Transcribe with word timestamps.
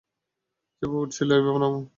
যেভাবে 0.81 0.99
উঠছিলা, 0.99 1.33
ঐভাবে 1.37 1.59
নামো। 1.59 1.81